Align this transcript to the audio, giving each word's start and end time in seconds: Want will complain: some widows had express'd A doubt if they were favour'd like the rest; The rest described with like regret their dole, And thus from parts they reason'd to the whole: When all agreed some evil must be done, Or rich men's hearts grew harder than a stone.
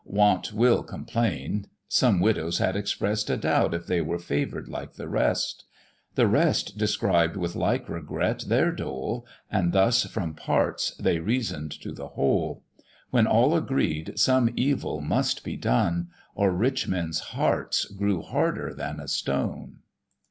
Want 0.03 0.51
will 0.51 0.81
complain: 0.81 1.67
some 1.87 2.19
widows 2.19 2.57
had 2.57 2.75
express'd 2.75 3.29
A 3.29 3.37
doubt 3.37 3.75
if 3.75 3.85
they 3.85 4.01
were 4.01 4.17
favour'd 4.17 4.67
like 4.67 4.93
the 4.93 5.07
rest; 5.07 5.65
The 6.15 6.25
rest 6.25 6.75
described 6.75 7.37
with 7.37 7.55
like 7.55 7.87
regret 7.87 8.45
their 8.47 8.71
dole, 8.71 9.27
And 9.51 9.73
thus 9.73 10.05
from 10.07 10.33
parts 10.33 10.95
they 10.95 11.19
reason'd 11.19 11.71
to 11.83 11.91
the 11.91 12.07
whole: 12.07 12.63
When 13.11 13.27
all 13.27 13.55
agreed 13.55 14.17
some 14.17 14.49
evil 14.55 15.01
must 15.01 15.43
be 15.43 15.55
done, 15.55 16.07
Or 16.33 16.49
rich 16.51 16.87
men's 16.87 17.19
hearts 17.37 17.85
grew 17.85 18.23
harder 18.23 18.73
than 18.73 18.99
a 18.99 19.07
stone. 19.07 19.81